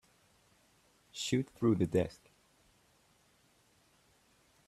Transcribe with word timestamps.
Shoot 1.11 1.47
through 1.51 1.75
the 1.75 1.85
desk. 1.85 2.21